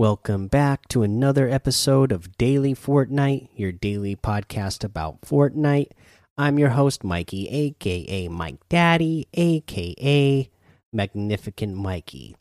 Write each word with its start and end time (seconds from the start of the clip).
Welcome 0.00 0.46
back 0.46 0.88
to 0.88 1.02
another 1.02 1.46
episode 1.46 2.10
of 2.10 2.38
Daily 2.38 2.74
Fortnite, 2.74 3.50
your 3.54 3.70
daily 3.70 4.16
podcast 4.16 4.82
about 4.82 5.20
Fortnite. 5.20 5.90
I'm 6.38 6.58
your 6.58 6.70
host, 6.70 7.04
Mikey, 7.04 7.46
aka 7.50 8.28
Mike 8.28 8.66
Daddy, 8.70 9.28
aka 9.34 10.48
Magnificent 10.90 11.76
Mikey. 11.76 12.34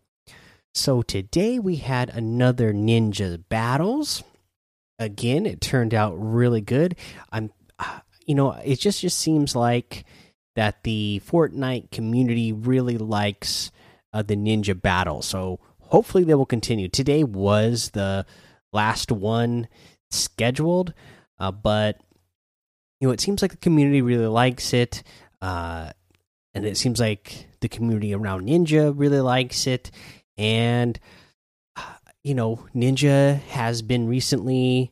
So 0.73 1.01
today 1.01 1.59
we 1.59 1.75
had 1.75 2.09
another 2.11 2.71
Ninja 2.73 3.43
Battles. 3.49 4.23
Again, 4.98 5.45
it 5.45 5.59
turned 5.59 5.93
out 5.93 6.13
really 6.13 6.62
good. 6.62 6.95
I'm, 7.29 7.51
you 8.26 8.35
know, 8.35 8.51
it 8.53 8.79
just 8.79 9.01
just 9.01 9.17
seems 9.17 9.53
like 9.53 10.05
that 10.55 10.85
the 10.85 11.21
Fortnite 11.29 11.91
community 11.91 12.53
really 12.53 12.98
likes 12.98 13.70
uh, 14.13 14.21
the 14.21 14.37
Ninja 14.37 14.81
Battle. 14.81 15.21
So 15.21 15.59
hopefully 15.89 16.23
they 16.23 16.35
will 16.35 16.45
continue. 16.45 16.88
Today 16.88 17.23
was 17.23 17.89
the 17.91 18.25
last 18.71 19.11
one 19.11 19.67
scheduled, 20.12 20.93
uh, 21.39 21.52
but 21.52 21.99
you 22.99 23.07
know 23.07 23.13
it 23.13 23.20
seems 23.20 23.41
like 23.41 23.52
the 23.52 23.57
community 23.57 24.02
really 24.02 24.27
likes 24.27 24.73
it, 24.73 25.03
uh, 25.41 25.91
and 26.53 26.65
it 26.65 26.77
seems 26.77 26.99
like 26.99 27.48
the 27.62 27.70
community 27.70 28.13
around 28.13 28.48
Ninja 28.48 28.93
really 28.95 29.20
likes 29.20 29.67
it, 29.67 29.91
and 30.37 30.99
you 32.23 32.34
know 32.34 32.65
Ninja 32.73 33.40
has 33.41 33.82
been 33.82 34.07
recently. 34.07 34.91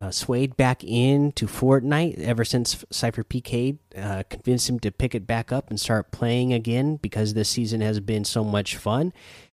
Uh, 0.00 0.10
swayed 0.10 0.56
back 0.56 0.82
into 0.82 1.46
Fortnite 1.46 2.18
ever 2.18 2.44
since 2.44 2.84
SypherPK 2.92 3.78
uh, 3.96 4.24
convinced 4.28 4.68
him 4.68 4.80
to 4.80 4.90
pick 4.90 5.14
it 5.14 5.28
back 5.28 5.52
up 5.52 5.70
and 5.70 5.78
start 5.78 6.10
playing 6.10 6.52
again 6.52 6.96
because 6.96 7.34
this 7.34 7.48
season 7.48 7.80
has 7.82 8.00
been 8.00 8.24
so 8.24 8.42
much 8.42 8.74
fun. 8.74 9.12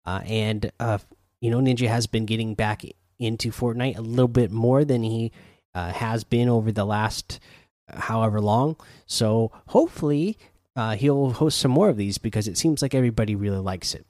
Uh, 0.04 0.20
and 0.26 0.70
uh, 0.80 0.98
you 1.40 1.50
know, 1.50 1.58
Ninja 1.58 1.88
has 1.88 2.06
been 2.06 2.26
getting 2.26 2.54
back 2.54 2.82
into 3.18 3.50
Fortnite 3.50 3.98
a 3.98 4.02
little 4.02 4.28
bit 4.28 4.50
more 4.50 4.84
than 4.84 5.02
he 5.02 5.32
uh, 5.74 5.92
has 5.92 6.24
been 6.24 6.48
over 6.48 6.72
the 6.72 6.84
last 6.84 7.40
uh, 7.88 8.00
however 8.00 8.40
long. 8.40 8.76
So 9.06 9.52
hopefully, 9.68 10.38
uh, 10.74 10.96
he'll 10.96 11.30
host 11.30 11.58
some 11.58 11.70
more 11.70 11.88
of 11.88 11.96
these 11.96 12.18
because 12.18 12.48
it 12.48 12.58
seems 12.58 12.82
like 12.82 12.94
everybody 12.94 13.34
really 13.34 13.58
likes 13.58 13.94
it. 13.94 14.06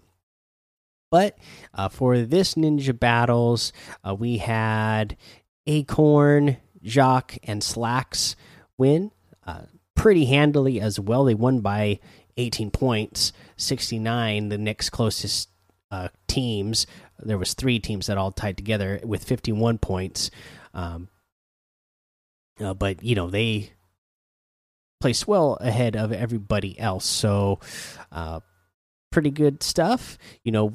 But 1.11 1.37
uh, 1.75 1.89
for 1.91 2.19
this 2.23 2.55
Ninja 2.55 2.99
Battles, 2.99 3.73
we 4.19 4.39
had 4.39 5.19
Acorn, 5.67 6.57
Jacques, 6.83 7.39
and 7.45 7.63
Slacks 7.63 8.35
win 8.79 9.11
pretty 10.03 10.25
handily 10.25 10.81
as 10.81 10.99
well. 10.99 11.25
They 11.25 11.35
won 11.35 11.61
by 11.61 12.01
18 12.37 12.71
points, 12.73 13.33
69. 13.57 14.49
The 14.49 14.59
next 14.59 14.91
closest 14.91 15.49
uh, 15.93 16.09
teams. 16.27 16.87
There 17.21 17.39
was 17.39 17.55
three 17.55 17.79
teams 17.79 18.07
that 18.07 18.19
all 18.19 18.33
tied 18.33 18.57
together 18.57 18.99
with 19.05 19.23
51 19.23 19.79
points. 19.79 20.31
Um, 20.75 21.09
uh, 22.61 22.75
but 22.75 23.03
you 23.03 23.15
know 23.15 23.31
they 23.31 23.73
placed 25.01 25.29
well 25.29 25.59
ahead 25.61 25.97
of 25.97 26.13
everybody 26.13 26.79
else, 26.79 27.05
so 27.05 27.61
uh, 28.11 28.41
pretty 29.11 29.31
good 29.31 29.63
stuff. 29.63 30.19
You 30.45 30.53
know, 30.53 30.75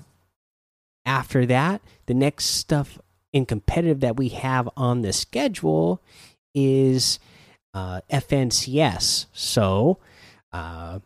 after 1.05 1.45
that, 1.45 1.81
the 2.05 2.13
next 2.13 2.45
stuff 2.45 2.99
in 3.33 3.45
competitive 3.45 4.01
that 4.01 4.17
we 4.17 4.29
have 4.29 4.69
on 4.77 5.01
the 5.01 5.13
schedule 5.13 6.01
is 6.53 7.19
uh, 7.73 8.01
FNCS. 8.11 9.27
So, 9.33 9.99
uh, 10.51 10.99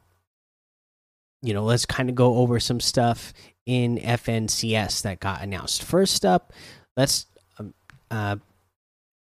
you 1.41 1.53
know, 1.53 1.63
let's 1.63 1.85
kind 1.85 2.09
of 2.09 2.15
go 2.15 2.35
over 2.35 2.59
some 2.59 2.79
stuff 2.79 3.33
in 3.65 3.97
FNCS 3.97 5.01
that 5.03 5.19
got 5.19 5.41
announced. 5.41 5.83
First 5.83 6.25
up, 6.25 6.53
let's 6.95 7.25
um, 7.57 7.73
uh, 8.09 8.37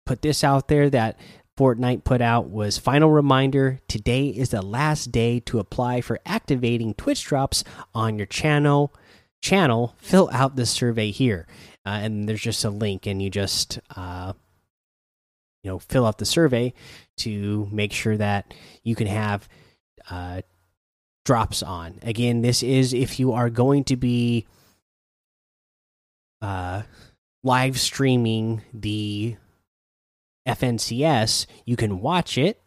put 0.06 0.22
this 0.22 0.42
out 0.42 0.68
there 0.68 0.90
that 0.90 1.18
Fortnite 1.58 2.04
put 2.04 2.20
out 2.20 2.48
was 2.48 2.78
final 2.78 3.10
reminder 3.10 3.80
today 3.88 4.28
is 4.28 4.50
the 4.50 4.62
last 4.62 5.10
day 5.10 5.40
to 5.40 5.58
apply 5.58 6.00
for 6.00 6.20
activating 6.24 6.94
Twitch 6.94 7.24
drops 7.24 7.64
on 7.94 8.16
your 8.16 8.26
channel 8.26 8.94
channel 9.40 9.94
fill 9.98 10.30
out 10.32 10.54
the 10.54 10.66
survey 10.66 11.10
here 11.10 11.46
uh, 11.84 11.98
and 12.00 12.28
there's 12.28 12.40
just 12.40 12.64
a 12.64 12.70
link 12.70 13.06
and 13.06 13.20
you 13.20 13.28
just 13.28 13.80
uh, 13.96 14.32
you 15.64 15.70
know 15.70 15.80
fill 15.80 16.06
out 16.06 16.18
the 16.18 16.24
survey 16.24 16.72
to 17.16 17.68
make 17.72 17.92
sure 17.92 18.16
that 18.16 18.54
you 18.84 18.94
can 18.94 19.08
have 19.08 19.48
uh, 20.10 20.40
drops 21.28 21.62
on. 21.62 21.98
Again, 22.04 22.40
this 22.40 22.62
is 22.62 22.94
if 22.94 23.20
you 23.20 23.34
are 23.34 23.50
going 23.50 23.84
to 23.84 23.96
be 23.96 24.46
uh, 26.40 26.80
live 27.44 27.78
streaming 27.78 28.62
the 28.72 29.36
FNCS, 30.48 31.44
you 31.66 31.76
can 31.76 32.00
watch 32.00 32.38
it. 32.38 32.62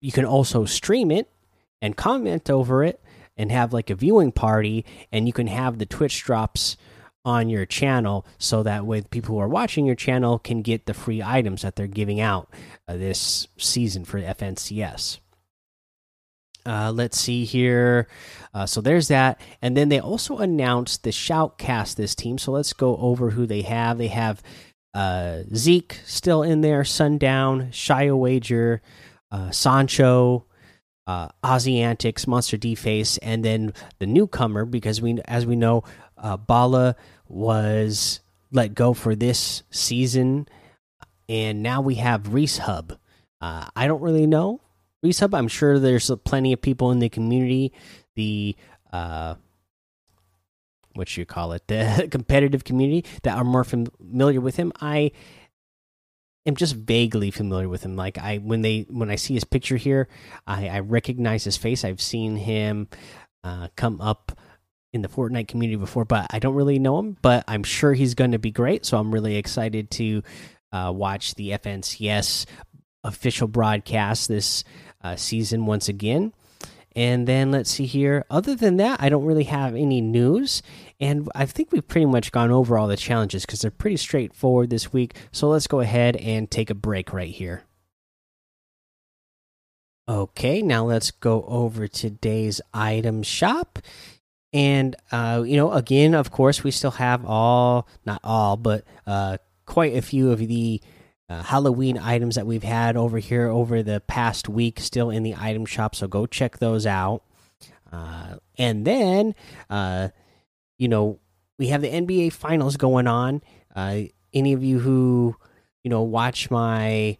You 0.00 0.10
can 0.10 0.24
also 0.24 0.64
stream 0.64 1.10
it 1.10 1.28
and 1.82 1.98
comment 1.98 2.48
over 2.48 2.82
it 2.82 2.98
and 3.36 3.52
have 3.52 3.74
like 3.74 3.90
a 3.90 3.94
viewing 3.94 4.32
party, 4.32 4.86
and 5.12 5.26
you 5.26 5.34
can 5.34 5.46
have 5.46 5.76
the 5.76 5.84
Twitch 5.84 6.24
drops 6.24 6.78
on 7.26 7.50
your 7.50 7.66
channel 7.66 8.24
so 8.38 8.62
that 8.62 8.86
way 8.86 9.02
people 9.02 9.34
who 9.34 9.40
are 9.42 9.48
watching 9.48 9.84
your 9.84 9.94
channel 9.94 10.38
can 10.38 10.62
get 10.62 10.86
the 10.86 10.94
free 10.94 11.22
items 11.22 11.60
that 11.60 11.76
they're 11.76 11.86
giving 11.86 12.22
out 12.22 12.48
uh, 12.88 12.96
this 12.96 13.48
season 13.58 14.06
for 14.06 14.18
FNCS. 14.18 15.18
Uh, 16.66 16.90
let's 16.92 17.18
see 17.18 17.44
here. 17.44 18.08
Uh, 18.52 18.66
so 18.66 18.80
there's 18.80 19.08
that. 19.08 19.40
And 19.62 19.76
then 19.76 19.88
they 19.88 20.00
also 20.00 20.38
announced 20.38 21.04
the 21.04 21.10
Shoutcast, 21.10 21.94
this 21.96 22.14
team. 22.14 22.38
So 22.38 22.52
let's 22.52 22.72
go 22.72 22.96
over 22.96 23.30
who 23.30 23.46
they 23.46 23.62
have. 23.62 23.98
They 23.98 24.08
have 24.08 24.42
uh, 24.94 25.42
Zeke 25.54 26.00
still 26.04 26.42
in 26.42 26.62
there, 26.62 26.84
Sundown, 26.84 27.68
Shia 27.70 28.18
Wager, 28.18 28.82
uh, 29.30 29.50
Sancho, 29.50 30.46
uh, 31.06 31.28
Ozzy 31.44 31.78
Antics, 31.78 32.26
Monster 32.26 32.56
D 32.56 32.74
Face, 32.74 33.16
and 33.18 33.44
then 33.44 33.72
the 33.98 34.06
newcomer, 34.06 34.64
because 34.64 35.00
we, 35.00 35.20
as 35.26 35.46
we 35.46 35.54
know, 35.54 35.84
uh, 36.18 36.36
Bala 36.36 36.96
was 37.28 38.20
let 38.50 38.74
go 38.74 38.92
for 38.92 39.14
this 39.14 39.62
season. 39.70 40.48
And 41.28 41.62
now 41.62 41.80
we 41.80 41.96
have 41.96 42.24
Reisshub. 42.24 42.96
Uh, 43.40 43.66
I 43.76 43.86
don't 43.86 44.00
really 44.00 44.26
know 44.26 44.60
Reisshub. 45.06 45.36
I'm 45.36 45.48
sure 45.48 45.78
there's 45.78 46.10
plenty 46.24 46.52
of 46.52 46.60
people 46.60 46.90
in 46.90 46.98
the 46.98 47.08
community, 47.08 47.72
the 48.14 48.56
uh, 48.92 49.34
what 50.94 51.16
you 51.16 51.26
call 51.26 51.52
it, 51.52 51.64
the 51.68 52.08
competitive 52.10 52.64
community 52.64 53.08
that 53.22 53.36
are 53.36 53.44
more 53.44 53.64
familiar 53.64 54.40
with 54.40 54.56
him. 54.56 54.72
I 54.80 55.12
am 56.46 56.56
just 56.56 56.74
vaguely 56.74 57.30
familiar 57.30 57.68
with 57.68 57.84
him. 57.84 57.96
Like 57.96 58.18
I 58.18 58.38
when 58.38 58.62
they 58.62 58.86
when 58.88 59.10
I 59.10 59.16
see 59.16 59.34
his 59.34 59.44
picture 59.44 59.76
here, 59.76 60.08
I, 60.46 60.68
I 60.68 60.80
recognize 60.80 61.44
his 61.44 61.56
face. 61.56 61.84
I've 61.84 62.00
seen 62.00 62.36
him 62.36 62.88
uh, 63.44 63.68
come 63.76 64.00
up 64.00 64.38
in 64.92 65.02
the 65.02 65.08
Fortnite 65.08 65.48
community 65.48 65.76
before, 65.76 66.04
but 66.04 66.26
I 66.30 66.38
don't 66.38 66.54
really 66.54 66.78
know 66.78 66.98
him. 66.98 67.16
But 67.20 67.44
I'm 67.46 67.62
sure 67.62 67.92
he's 67.92 68.14
going 68.14 68.32
to 68.32 68.38
be 68.38 68.50
great. 68.50 68.86
So 68.86 68.98
I'm 68.98 69.12
really 69.12 69.36
excited 69.36 69.90
to 69.92 70.22
uh, 70.72 70.92
watch 70.94 71.34
the 71.34 71.50
FNCS 71.50 72.46
official 73.04 73.46
broadcast 73.46 74.28
this 74.28 74.64
season 75.14 75.66
once 75.66 75.88
again. 75.88 76.32
And 76.96 77.28
then 77.28 77.50
let's 77.50 77.70
see 77.70 77.84
here. 77.84 78.24
Other 78.30 78.54
than 78.54 78.78
that, 78.78 79.02
I 79.02 79.10
don't 79.10 79.26
really 79.26 79.44
have 79.44 79.74
any 79.74 80.00
news. 80.00 80.62
And 80.98 81.28
I 81.34 81.44
think 81.44 81.70
we've 81.70 81.86
pretty 81.86 82.06
much 82.06 82.32
gone 82.32 82.50
over 82.50 82.78
all 82.78 82.88
the 82.88 82.96
challenges 82.96 83.44
because 83.44 83.60
they're 83.60 83.70
pretty 83.70 83.98
straightforward 83.98 84.70
this 84.70 84.94
week. 84.94 85.14
So 85.30 85.48
let's 85.48 85.66
go 85.66 85.80
ahead 85.80 86.16
and 86.16 86.50
take 86.50 86.70
a 86.70 86.74
break 86.74 87.12
right 87.12 87.28
here. 87.28 87.64
Okay, 90.08 90.62
now 90.62 90.84
let's 90.86 91.10
go 91.10 91.44
over 91.46 91.86
today's 91.86 92.62
item 92.72 93.22
shop. 93.22 93.78
And, 94.54 94.96
uh, 95.12 95.42
you 95.44 95.56
know, 95.58 95.72
again, 95.72 96.14
of 96.14 96.30
course, 96.30 96.64
we 96.64 96.70
still 96.70 96.92
have 96.92 97.26
all, 97.26 97.86
not 98.06 98.20
all, 98.24 98.56
but 98.56 98.84
uh, 99.06 99.36
quite 99.66 99.94
a 99.94 100.00
few 100.00 100.30
of 100.30 100.38
the 100.38 100.80
uh, 101.28 101.42
Halloween 101.42 101.98
items 101.98 102.36
that 102.36 102.46
we've 102.46 102.62
had 102.62 102.96
over 102.96 103.18
here 103.18 103.48
over 103.48 103.82
the 103.82 104.00
past 104.06 104.48
week 104.48 104.78
still 104.80 105.10
in 105.10 105.22
the 105.22 105.34
item 105.36 105.66
shop. 105.66 105.94
So 105.94 106.06
go 106.06 106.26
check 106.26 106.58
those 106.58 106.86
out. 106.86 107.22
Uh, 107.92 108.36
and 108.58 108.84
then, 108.84 109.34
uh, 109.70 110.08
you 110.78 110.88
know, 110.88 111.18
we 111.58 111.68
have 111.68 111.82
the 111.82 111.88
NBA 111.88 112.32
Finals 112.32 112.76
going 112.76 113.06
on. 113.06 113.42
Uh, 113.74 114.02
any 114.32 114.52
of 114.52 114.62
you 114.62 114.78
who, 114.78 115.36
you 115.82 115.90
know, 115.90 116.02
watch 116.02 116.50
my 116.50 117.18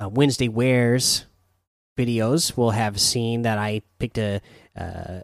uh, 0.00 0.08
Wednesday 0.08 0.48
wears 0.48 1.26
videos 1.98 2.56
will 2.56 2.70
have 2.70 3.00
seen 3.00 3.42
that 3.42 3.58
I 3.58 3.82
picked 3.98 4.18
a 4.18 4.40
uh, 4.78 5.20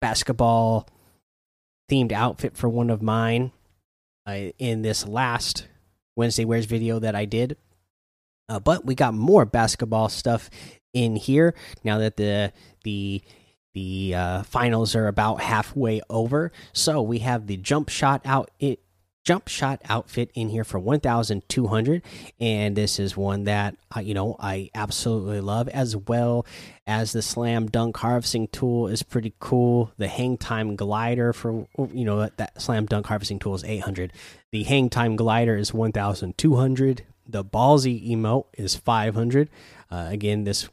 basketball 0.00 0.88
themed 1.90 2.12
outfit 2.12 2.56
for 2.56 2.68
one 2.68 2.88
of 2.88 3.02
mine 3.02 3.52
in 4.26 4.82
this 4.82 5.06
last 5.06 5.66
Wednesday 6.16 6.44
Wears 6.44 6.66
video 6.66 6.98
that 6.98 7.14
I 7.14 7.24
did. 7.24 7.56
Uh, 8.48 8.60
but 8.60 8.84
we 8.84 8.94
got 8.94 9.14
more 9.14 9.44
basketball 9.44 10.08
stuff 10.08 10.50
in 10.92 11.16
here 11.16 11.54
now 11.84 11.98
that 11.98 12.16
the 12.16 12.52
the 12.84 13.22
the 13.74 14.14
uh, 14.14 14.42
finals 14.42 14.94
are 14.94 15.08
about 15.08 15.40
halfway 15.40 16.02
over, 16.10 16.52
so 16.74 17.00
we 17.00 17.20
have 17.20 17.46
the 17.46 17.56
jump 17.56 17.88
shot 17.88 18.20
out 18.24 18.50
it 18.58 18.80
jump 19.24 19.48
shot 19.48 19.80
outfit 19.88 20.30
in 20.34 20.48
here 20.48 20.64
for 20.64 20.78
1200 20.78 22.02
and 22.40 22.76
this 22.76 22.98
is 22.98 23.16
one 23.16 23.44
that 23.44 23.76
you 24.02 24.14
know 24.14 24.36
i 24.40 24.68
absolutely 24.74 25.40
love 25.40 25.68
as 25.68 25.96
well 25.96 26.44
as 26.86 27.12
the 27.12 27.22
slam 27.22 27.68
dunk 27.68 27.96
harvesting 27.96 28.48
tool 28.48 28.88
is 28.88 29.04
pretty 29.04 29.32
cool. 29.38 29.92
The 29.98 30.08
hang 30.08 30.36
time 30.36 30.74
glider 30.74 31.32
for 31.32 31.68
you 31.92 32.04
know 32.04 32.20
that, 32.20 32.36
that 32.38 32.60
slam 32.60 32.86
dunk 32.86 33.06
harvesting 33.06 33.38
tool 33.38 33.54
is 33.54 33.64
800 33.64 34.12
the 34.50 34.64
hang 34.64 34.90
time 34.90 35.16
glider 35.16 35.56
is 35.56 35.72
1200 35.72 37.04
the 37.28 37.44
ballsy 37.44 38.10
emote 38.10 38.46
is 38.54 38.74
500 38.74 39.48
uh, 39.90 40.06
again 40.08 40.44
this 40.44 40.68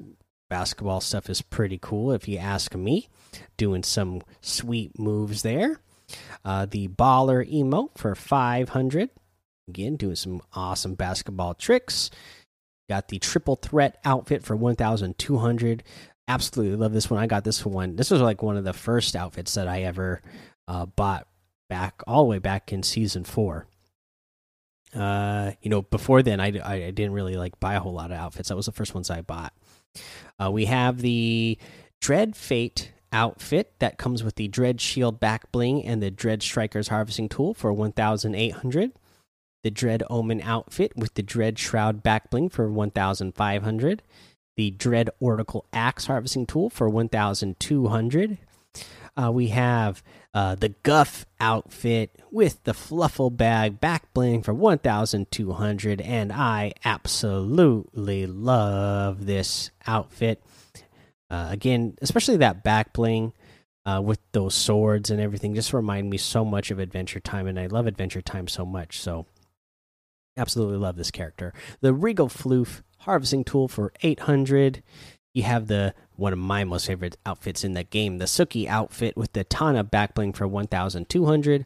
basketball 0.49 0.99
stuff 0.99 1.29
is 1.29 1.41
pretty 1.41 1.77
cool 1.81 2.11
if 2.11 2.27
you 2.27 2.37
ask 2.37 2.75
me. 2.75 3.07
Doing 3.57 3.83
some 3.83 4.23
sweet 4.41 4.97
moves 4.97 5.43
there 5.43 5.79
uh, 6.45 6.65
the 6.65 6.87
baller 6.87 7.47
emote 7.51 7.97
for 7.97 8.15
500. 8.15 9.09
Again, 9.67 9.95
doing 9.95 10.15
some 10.15 10.41
awesome 10.53 10.95
basketball 10.95 11.53
tricks. 11.53 12.09
Got 12.89 13.09
the 13.09 13.19
triple 13.19 13.55
threat 13.55 13.99
outfit 14.03 14.43
for 14.43 14.55
1,200. 14.55 15.83
Absolutely 16.27 16.75
love 16.75 16.93
this 16.93 17.09
one. 17.09 17.19
I 17.19 17.27
got 17.27 17.43
this 17.43 17.65
one. 17.65 17.95
This 17.95 18.09
was 18.11 18.21
like 18.21 18.41
one 18.41 18.57
of 18.57 18.63
the 18.63 18.73
first 18.73 19.15
outfits 19.15 19.53
that 19.53 19.67
I 19.67 19.83
ever 19.83 20.21
uh, 20.67 20.85
bought 20.87 21.27
back 21.69 22.01
all 22.07 22.23
the 22.23 22.29
way 22.29 22.39
back 22.39 22.73
in 22.73 22.81
season 22.83 23.23
four. 23.23 23.67
Uh, 24.95 25.51
you 25.61 25.69
know, 25.69 25.83
before 25.83 26.23
then, 26.23 26.39
I, 26.39 26.47
I 26.47 26.91
didn't 26.91 27.13
really 27.13 27.35
like 27.35 27.59
buy 27.59 27.75
a 27.75 27.79
whole 27.79 27.93
lot 27.93 28.11
of 28.11 28.17
outfits. 28.17 28.49
That 28.49 28.55
was 28.55 28.65
the 28.65 28.71
first 28.71 28.95
ones 28.95 29.09
I 29.09 29.21
bought. 29.21 29.53
Uh, 30.43 30.49
we 30.51 30.65
have 30.65 30.99
the 30.99 31.57
Dread 32.01 32.35
Fate 32.35 32.91
outfit 33.11 33.73
that 33.79 33.97
comes 33.97 34.23
with 34.23 34.35
the 34.35 34.47
Dread 34.47 34.79
Shield 34.81 35.19
back 35.19 35.51
bling 35.51 35.85
and 35.85 36.01
the 36.01 36.11
Dread 36.11 36.41
Strikers 36.43 36.89
harvesting 36.89 37.29
tool 37.29 37.53
for 37.53 37.73
1800. 37.73 38.91
The 39.63 39.71
Dread 39.71 40.03
Omen 40.09 40.41
outfit 40.41 40.93
with 40.95 41.13
the 41.15 41.23
Dread 41.23 41.59
Shroud 41.59 42.01
back 42.01 42.29
bling 42.29 42.49
for 42.49 42.71
1500. 42.71 44.01
The 44.55 44.71
Dread 44.71 45.09
Oracle 45.19 45.65
axe 45.73 46.05
harvesting 46.05 46.45
tool 46.45 46.69
for 46.69 46.89
1200. 46.89 48.37
Uh, 49.17 49.31
we 49.31 49.47
have 49.47 50.01
uh, 50.33 50.55
the 50.55 50.69
Guff 50.83 51.25
outfit 51.41 52.21
with 52.31 52.63
the 52.63 52.73
Fluffle 52.73 53.35
bag 53.35 53.81
back 53.81 54.13
bling 54.13 54.43
for 54.43 54.53
1200. 54.53 56.01
And 56.01 56.31
I 56.31 56.73
absolutely 56.85 58.25
love 58.27 59.25
this 59.25 59.71
outfit. 59.85 60.41
Uh, 61.29 61.47
again, 61.49 61.95
especially 62.01 62.37
that 62.37 62.63
back 62.63 62.93
bling 62.93 63.33
uh, 63.85 64.01
with 64.03 64.19
those 64.31 64.55
swords 64.55 65.09
and 65.09 65.21
everything, 65.21 65.53
just 65.53 65.73
remind 65.73 66.09
me 66.09 66.17
so 66.17 66.43
much 66.43 66.71
of 66.71 66.79
Adventure 66.79 67.19
Time, 67.19 67.47
and 67.47 67.59
I 67.59 67.67
love 67.67 67.87
Adventure 67.87 68.21
Time 68.21 68.47
so 68.47 68.65
much. 68.65 68.99
So, 68.99 69.25
absolutely 70.37 70.77
love 70.77 70.95
this 70.95 71.11
character. 71.11 71.53
The 71.81 71.93
Regal 71.93 72.29
Floof 72.29 72.81
harvesting 72.99 73.43
tool 73.43 73.67
for 73.67 73.93
800. 74.01 74.83
You 75.33 75.43
have 75.43 75.67
the 75.67 75.93
one 76.15 76.33
of 76.33 76.39
my 76.39 76.63
most 76.63 76.87
favorite 76.87 77.17
outfits 77.25 77.63
in 77.63 77.73
the 77.73 77.83
game, 77.83 78.17
the 78.17 78.25
Tsuki 78.25 78.67
outfit 78.67 79.15
with 79.15 79.33
the 79.33 79.43
Tana 79.43 79.83
back 79.83 80.15
bling 80.15 80.33
for 80.33 80.47
1200. 80.47 81.65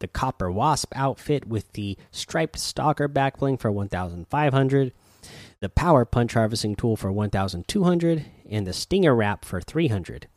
The 0.00 0.08
Copper 0.08 0.50
Wasp 0.50 0.92
outfit 0.94 1.46
with 1.46 1.72
the 1.72 1.96
Striped 2.10 2.58
Stalker 2.58 3.08
back 3.08 3.38
bling 3.38 3.56
for 3.56 3.70
1500 3.70 4.92
the 5.64 5.70
Power 5.70 6.04
Punch 6.04 6.34
Harvesting 6.34 6.76
Tool 6.76 6.94
for 6.94 7.10
1200, 7.10 8.26
and 8.50 8.66
the 8.66 8.74
Stinger 8.74 9.14
Wrap 9.14 9.46
for 9.46 9.62
300. 9.62 10.28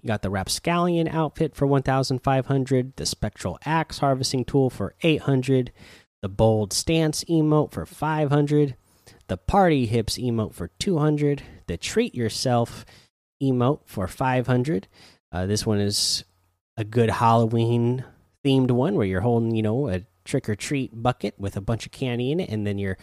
You 0.00 0.06
got 0.06 0.22
the 0.22 0.30
Rapscallion 0.30 1.08
outfit 1.08 1.56
for 1.56 1.66
1500, 1.66 2.94
the 2.94 3.04
Spectral 3.04 3.58
Axe 3.66 3.98
Harvesting 3.98 4.44
Tool 4.44 4.70
for 4.70 4.94
800, 5.02 5.72
the 6.22 6.28
Bold 6.28 6.72
Stance 6.72 7.24
emote 7.24 7.72
for 7.72 7.84
500, 7.84 8.76
the 9.26 9.36
Party 9.36 9.86
Hips 9.86 10.16
emote 10.16 10.54
for 10.54 10.68
200, 10.78 11.42
the 11.66 11.76
Treat 11.76 12.14
Yourself 12.14 12.84
emote 13.42 13.80
for 13.84 14.06
500. 14.06 14.86
Uh, 15.32 15.44
this 15.46 15.66
one 15.66 15.80
is 15.80 16.22
a 16.76 16.84
good 16.84 17.10
Halloween 17.10 18.04
themed 18.44 18.70
one 18.70 18.94
where 18.94 19.08
you're 19.08 19.22
holding, 19.22 19.56
you 19.56 19.62
know, 19.62 19.88
a 19.88 20.02
trick 20.24 20.48
or 20.48 20.54
treat 20.54 21.02
bucket 21.02 21.34
with 21.36 21.56
a 21.56 21.60
bunch 21.60 21.86
of 21.86 21.90
candy 21.90 22.30
in 22.30 22.38
it, 22.38 22.50
and 22.50 22.64
then 22.64 22.78
you're 22.78 22.98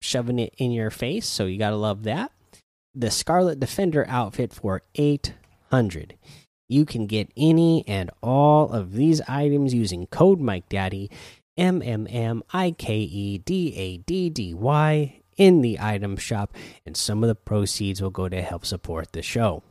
shoving 0.00 0.38
it 0.38 0.54
in 0.58 0.70
your 0.70 0.90
face. 0.90 1.26
So 1.26 1.46
you 1.46 1.58
got 1.58 1.70
to 1.70 1.76
love 1.76 2.04
that. 2.04 2.32
The 2.94 3.10
Scarlet 3.10 3.60
Defender 3.60 4.04
outfit 4.08 4.52
for 4.52 4.82
800. 4.94 6.18
You 6.68 6.84
can 6.84 7.06
get 7.06 7.32
any 7.36 7.84
and 7.88 8.10
all 8.22 8.72
of 8.72 8.92
these 8.92 9.20
items 9.22 9.74
using 9.74 10.06
code 10.06 10.40
Mike 10.40 10.68
Daddy 10.68 11.10
M 11.56 11.82
M 11.82 12.06
M 12.08 12.42
I 12.52 12.70
K 12.72 12.98
E 12.98 13.38
D 13.38 13.74
A 13.76 13.96
D 13.98 14.30
D 14.30 14.54
Y 14.54 15.20
in 15.36 15.62
the 15.62 15.78
item 15.80 16.16
shop, 16.16 16.54
and 16.84 16.96
some 16.96 17.22
of 17.24 17.28
the 17.28 17.34
proceeds 17.34 18.02
will 18.02 18.10
go 18.10 18.28
to 18.28 18.42
help 18.42 18.64
support 18.64 19.12
the 19.12 19.22
show. 19.22 19.62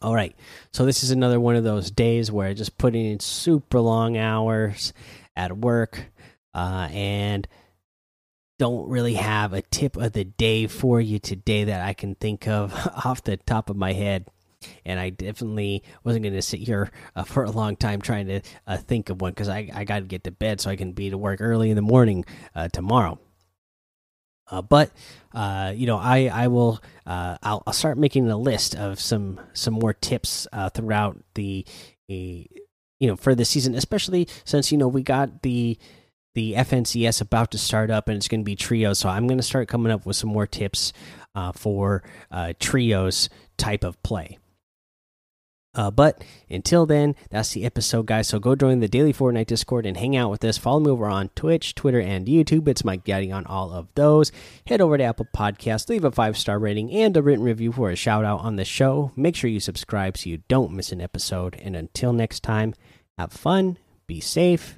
All 0.00 0.14
right, 0.14 0.34
so 0.72 0.84
this 0.84 1.02
is 1.02 1.10
another 1.10 1.40
one 1.40 1.56
of 1.56 1.64
those 1.64 1.90
days 1.90 2.30
where 2.30 2.48
I 2.48 2.54
just 2.54 2.78
put 2.78 2.94
in 2.94 3.18
super 3.20 3.80
long 3.80 4.16
hours 4.16 4.92
at 5.34 5.58
work, 5.58 6.06
uh, 6.54 6.88
and 6.92 7.48
don't 8.58 8.88
really 8.88 9.14
have 9.14 9.52
a 9.52 9.62
tip 9.62 9.96
of 9.96 10.12
the 10.12 10.24
day 10.24 10.66
for 10.66 11.00
you 11.00 11.18
today 11.18 11.64
that 11.64 11.86
I 11.86 11.94
can 11.94 12.14
think 12.16 12.46
of 12.48 12.74
off 13.04 13.22
the 13.22 13.36
top 13.36 13.70
of 13.70 13.76
my 13.76 13.92
head. 13.92 14.26
And 14.84 14.98
I 14.98 15.10
definitely 15.10 15.84
wasn't 16.02 16.24
going 16.24 16.34
to 16.34 16.42
sit 16.42 16.58
here 16.58 16.90
uh, 17.14 17.22
for 17.22 17.44
a 17.44 17.50
long 17.50 17.76
time 17.76 18.00
trying 18.00 18.26
to 18.26 18.40
uh, 18.66 18.76
think 18.76 19.08
of 19.08 19.20
one 19.20 19.30
because 19.30 19.48
I, 19.48 19.70
I 19.72 19.84
got 19.84 20.00
to 20.00 20.06
get 20.06 20.24
to 20.24 20.32
bed 20.32 20.60
so 20.60 20.68
I 20.68 20.76
can 20.76 20.92
be 20.92 21.10
to 21.10 21.18
work 21.18 21.40
early 21.40 21.70
in 21.70 21.76
the 21.76 21.82
morning 21.82 22.24
uh, 22.56 22.66
tomorrow. 22.68 23.20
Uh, 24.50 24.62
but 24.62 24.90
uh, 25.32 25.72
you 25.76 25.86
know, 25.86 25.98
I 25.98 26.26
I 26.32 26.48
will 26.48 26.80
uh, 27.06 27.36
I'll, 27.42 27.62
I'll, 27.66 27.72
start 27.74 27.98
making 27.98 28.28
a 28.30 28.36
list 28.36 28.74
of 28.74 28.98
some 28.98 29.38
some 29.52 29.74
more 29.74 29.92
tips 29.92 30.48
throughout 30.74 31.18
the 31.34 31.66
you 32.08 32.48
know 33.00 33.14
for 33.14 33.34
the 33.34 33.44
season, 33.44 33.74
especially 33.74 34.26
since 34.44 34.72
you 34.72 34.78
know 34.78 34.88
we 34.88 35.02
got 35.02 35.42
the 35.42 35.78
the 36.38 36.54
FNCS 36.54 37.20
about 37.20 37.50
to 37.50 37.58
start 37.58 37.90
up 37.90 38.06
and 38.06 38.16
it's 38.16 38.28
going 38.28 38.42
to 38.42 38.44
be 38.44 38.54
trios. 38.54 39.00
So 39.00 39.08
I'm 39.08 39.26
going 39.26 39.38
to 39.38 39.42
start 39.42 39.66
coming 39.66 39.90
up 39.90 40.06
with 40.06 40.14
some 40.14 40.30
more 40.30 40.46
tips 40.46 40.92
uh, 41.34 41.50
for 41.50 42.04
uh, 42.30 42.52
trios 42.60 43.28
type 43.56 43.82
of 43.82 44.00
play. 44.04 44.38
Uh, 45.74 45.90
but 45.90 46.22
until 46.48 46.86
then, 46.86 47.16
that's 47.30 47.50
the 47.50 47.64
episode, 47.64 48.06
guys. 48.06 48.28
So 48.28 48.38
go 48.38 48.54
join 48.54 48.78
the 48.78 48.86
Daily 48.86 49.12
Fortnite 49.12 49.48
Discord 49.48 49.84
and 49.84 49.96
hang 49.96 50.16
out 50.16 50.30
with 50.30 50.44
us. 50.44 50.56
Follow 50.56 50.78
me 50.78 50.90
over 50.92 51.06
on 51.06 51.30
Twitch, 51.30 51.74
Twitter, 51.74 52.00
and 52.00 52.28
YouTube. 52.28 52.68
It's 52.68 52.84
Mike 52.84 53.02
Daddy 53.02 53.32
on 53.32 53.44
all 53.44 53.72
of 53.72 53.92
those. 53.96 54.30
Head 54.68 54.80
over 54.80 54.96
to 54.96 55.02
Apple 55.02 55.26
Podcasts, 55.34 55.88
leave 55.88 56.04
a 56.04 56.12
five 56.12 56.38
star 56.38 56.60
rating 56.60 56.92
and 56.92 57.16
a 57.16 57.22
written 57.22 57.44
review 57.44 57.72
for 57.72 57.90
a 57.90 57.96
shout 57.96 58.24
out 58.24 58.42
on 58.42 58.54
the 58.54 58.64
show. 58.64 59.10
Make 59.16 59.34
sure 59.34 59.50
you 59.50 59.58
subscribe 59.58 60.16
so 60.16 60.30
you 60.30 60.42
don't 60.46 60.72
miss 60.72 60.92
an 60.92 61.00
episode. 61.00 61.56
And 61.56 61.74
until 61.74 62.12
next 62.12 62.44
time, 62.44 62.74
have 63.18 63.32
fun, 63.32 63.76
be 64.06 64.20
safe, 64.20 64.77